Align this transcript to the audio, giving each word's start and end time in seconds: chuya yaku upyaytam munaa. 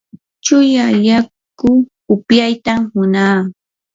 chuya 0.43 0.85
yaku 1.07 1.71
upyaytam 2.13 2.81
munaa. 2.93 3.37